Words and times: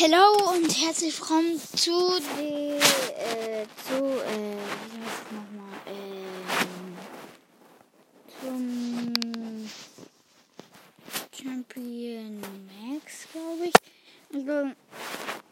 Hallo 0.00 0.52
und 0.54 0.70
herzlich 0.80 1.18
willkommen 1.18 1.58
zu 1.58 2.20
die, 2.38 2.78
äh, 3.18 3.66
zu, 3.84 3.96
äh, 3.96 4.56
wie 4.86 5.02
heißt 5.02 5.22
es 5.24 5.32
nochmal, 5.32 5.74
ähm, 5.86 6.96
zum 8.40 9.68
Champion 11.32 12.40
Max, 12.40 13.26
glaube 13.32 13.64
ich. 13.64 13.74
Also, 14.32 14.70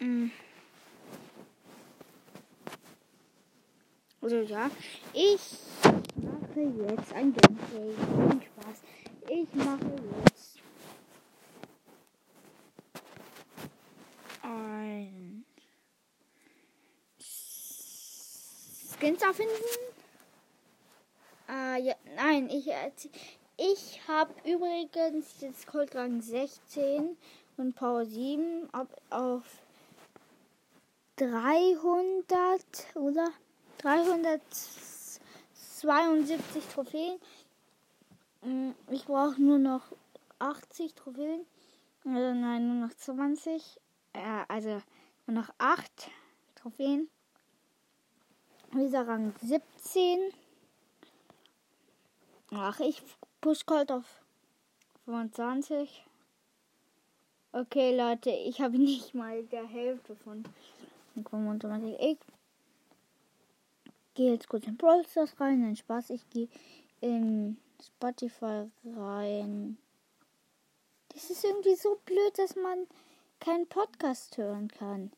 mh. 0.00 0.30
Also 4.20 4.36
ja, 4.40 4.70
ich 5.14 5.40
mache 6.16 6.60
jetzt 6.86 7.12
ein 7.14 7.32
Gameplay. 7.32 7.94
Spaß. 8.44 8.78
Ich 9.30 9.54
mache 9.54 9.86
jetzt 10.26 10.58
ein 14.42 15.44
Skins 19.04 19.20
erfinden. 19.20 19.52
Äh, 21.46 21.82
ja, 21.82 21.94
nein, 22.16 22.48
ich 22.48 22.70
ich 23.58 24.00
habe 24.08 24.32
übrigens 24.48 25.42
jetzt 25.42 25.66
Coldrang 25.66 26.22
16 26.22 27.14
und 27.58 27.76
Power 27.76 28.06
7 28.06 28.66
ab 28.72 28.88
auf 29.10 29.42
300 31.16 32.64
oder 32.94 33.28
372 33.76 36.64
Trophäen. 36.72 37.20
Mm, 38.40 38.70
ich 38.90 39.04
brauche 39.04 39.38
nur 39.38 39.58
noch 39.58 39.82
80 40.38 40.94
Trophäen. 40.94 41.44
Also 42.06 42.32
nein, 42.32 42.68
nur 42.68 42.86
noch 42.86 42.94
20. 42.94 43.78
Äh, 44.14 44.44
also 44.48 44.80
nur 45.26 45.42
noch 45.42 45.50
8 45.58 46.10
Trophäen. 46.54 47.10
Dieser 48.74 49.06
Rang 49.06 49.32
17. 49.40 50.32
Ach, 52.50 52.80
ich 52.80 53.00
push 53.40 53.64
Colt 53.66 53.92
auf 53.92 54.04
25. 55.04 56.04
Okay, 57.52 57.96
Leute, 57.96 58.30
ich 58.30 58.60
habe 58.60 58.76
nicht 58.78 59.14
mal 59.14 59.44
der 59.44 59.64
Hälfte 59.64 60.16
von 60.16 60.42
25. 61.14 61.96
Ich 62.00 62.18
gehe 64.14 64.32
jetzt 64.32 64.48
kurz 64.48 64.66
in 64.66 64.76
Brawl 64.76 65.06
Stars 65.06 65.38
rein. 65.38 65.60
Nein, 65.60 65.76
Spaß. 65.76 66.10
Ich 66.10 66.28
gehe 66.30 66.48
in 67.00 67.56
Spotify 67.80 68.68
rein. 68.84 69.78
Das 71.10 71.30
ist 71.30 71.44
irgendwie 71.44 71.76
so 71.76 72.00
blöd, 72.04 72.38
dass 72.38 72.56
man 72.56 72.88
keinen 73.38 73.68
Podcast 73.68 74.36
hören 74.36 74.66
kann. 74.66 75.12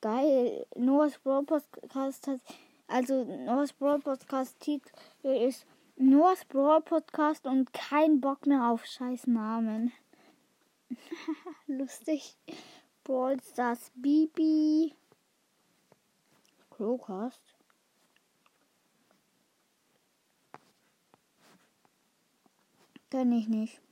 Geil. 0.00 0.66
Noah's 0.76 1.18
Brawl 1.18 1.44
Podcast 1.44 2.26
hat. 2.26 2.40
Also, 2.86 3.24
Noah's 3.24 3.72
Brawl 3.72 4.00
Podcast 4.00 4.58
Titel 4.60 4.90
ist 5.22 5.66
Noah's 5.96 6.44
Brawl 6.44 6.82
Podcast 6.82 7.46
und 7.46 7.72
kein 7.72 8.20
Bock 8.20 8.46
mehr 8.46 8.70
auf 8.70 8.84
scheiß 8.84 9.26
Namen. 9.26 9.92
Lustig. 11.66 12.36
Brawl 13.04 13.40
Stars 13.40 13.90
Bibi. 13.94 14.94
Crowcast. 16.70 17.40
Kenn 23.10 23.30
ich 23.32 23.48
nicht. 23.48 23.83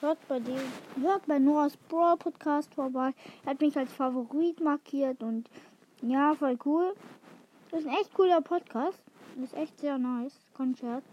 Hört 0.00 0.18
bei 0.28 0.38
dem, 0.38 0.60
hört 1.00 1.26
bei 1.26 1.38
Noahs 1.38 1.76
Brawl 1.76 2.16
Podcast 2.16 2.72
vorbei. 2.74 3.12
Er 3.44 3.50
hat 3.50 3.60
mich 3.60 3.76
als 3.76 3.92
Favorit 3.92 4.60
markiert 4.60 5.22
und 5.22 5.50
ja, 6.02 6.34
voll 6.34 6.56
cool. 6.64 6.94
Das 7.70 7.80
ist 7.80 7.86
ein 7.86 7.94
echt 7.94 8.14
cooler 8.14 8.40
Podcast. 8.40 9.02
Das 9.34 9.52
ist 9.52 9.54
echt 9.58 9.78
sehr 9.80 9.98
nice. 9.98 10.38
Konzert. 10.54 11.04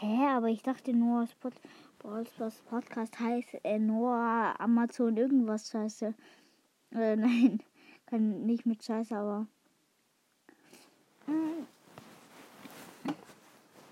Hä, 0.00 0.26
aber 0.28 0.48
ich 0.48 0.62
dachte 0.62 0.92
Noahs 0.94 1.34
Podcast. 1.34 1.68
Ballstars 1.98 2.62
Podcast 2.62 3.18
heißt 3.18 3.58
äh, 3.64 3.78
Noah 3.78 4.54
Amazon 4.58 5.16
irgendwas 5.16 5.70
scheiße. 5.70 6.14
Äh, 6.92 7.16
nein, 7.16 7.60
kann 8.06 8.46
nicht 8.46 8.66
mit 8.66 8.84
Scheiße, 8.84 9.16
aber. 9.16 9.46
Äh, 11.26 11.64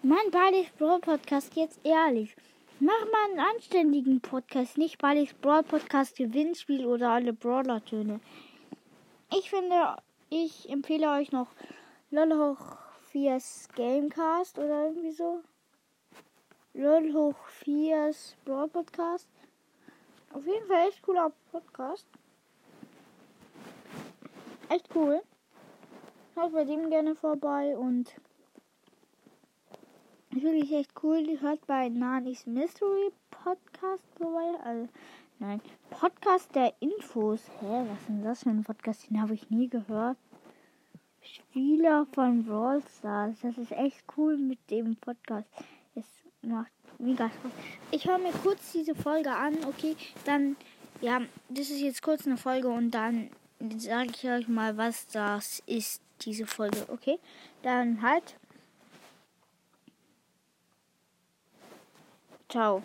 Mann, 0.03 0.31
Balis 0.31 0.71
Brawl 0.78 1.00
Podcast, 1.00 1.55
jetzt 1.56 1.81
ehrlich. 1.84 2.37
Mach 2.78 2.92
mal 3.10 3.31
einen 3.31 3.41
anständigen 3.41 4.20
Podcast, 4.20 4.76
nicht 4.76 4.98
Balis 4.98 5.32
Brawl 5.32 5.62
Podcast 5.62 6.14
Gewinnspiel 6.14 6.84
oder 6.84 7.09
alle 7.09 7.32
Brawler-Töne. 7.32 8.20
Ich 9.32 9.48
finde, 9.48 9.97
ich 10.28 10.69
empfehle 10.69 11.10
euch 11.12 11.32
noch 11.32 11.48
LOL 12.10 12.36
hoch 12.36 12.76
4 13.12 13.38
Gamecast 13.76 14.59
oder 14.59 14.88
irgendwie 14.88 15.10
so. 15.10 15.41
LOL 16.75 17.15
hoch 17.15 17.47
4 17.47 18.15
Brawl 18.44 18.69
Podcast. 18.69 19.31
Auf 20.34 20.47
jeden 20.47 20.66
Fall 20.66 20.88
echt 20.88 21.00
cooler 21.00 21.32
Podcast. 21.53 22.06
Echt 24.69 24.94
cool. 24.94 25.22
Schaut 26.34 26.53
bei 26.53 26.65
dem 26.65 26.91
gerne 26.91 27.15
vorbei 27.15 27.75
und 27.75 28.15
ist 30.36 30.42
wirklich 30.42 30.72
echt 30.72 30.92
cool. 31.02 31.24
Die 31.24 31.41
hört 31.41 31.66
bei 31.66 31.88
Nanis 31.88 32.47
Mystery 32.47 33.10
Podcast 33.30 34.02
vorbei. 34.19 34.58
Also, 34.62 34.88
nein, 35.38 35.60
Podcast 35.91 36.54
der 36.54 36.74
Infos. 36.80 37.41
Hä, 37.60 37.84
was 37.88 38.00
ist 38.00 38.08
denn 38.08 38.24
das 38.24 38.42
für 38.42 38.50
ein 38.50 38.64
Podcast? 38.64 39.08
Den 39.08 39.20
habe 39.20 39.34
ich 39.34 39.48
nie 39.50 39.69
gehört. 39.69 40.19
Spieler 41.22 42.06
von 42.12 42.44
Brawl 42.44 42.82
Stars. 42.98 43.36
Das 43.41 43.56
ist 43.56 43.72
echt 43.72 44.04
cool 44.16 44.36
mit 44.36 44.58
dem 44.70 44.97
Podcast. 44.97 45.48
Es 45.94 46.04
macht 46.42 46.72
mega 46.98 47.30
Spaß. 47.30 47.53
Ich 47.91 48.06
höre 48.06 48.18
mir 48.18 48.32
kurz 48.32 48.72
diese 48.72 48.94
Folge 48.94 49.30
an, 49.30 49.56
okay? 49.66 49.97
Dann, 50.26 50.56
ja, 51.00 51.20
das 51.48 51.70
ist 51.70 51.80
jetzt 51.80 52.03
kurz 52.03 52.26
eine 52.26 52.36
Folge 52.36 52.68
und 52.68 52.91
dann 52.91 53.30
sage 53.78 54.10
ich 54.14 54.28
euch 54.28 54.48
mal, 54.48 54.76
was 54.76 55.06
das 55.06 55.62
ist, 55.66 56.03
diese 56.20 56.47
Folge, 56.47 56.84
okay? 56.88 57.18
Dann 57.62 58.03
halt. 58.03 58.36
就 62.49 62.83